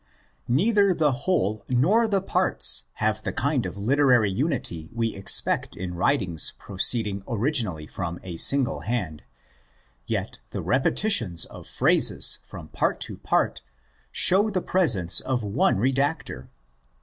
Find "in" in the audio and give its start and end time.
5.75-5.93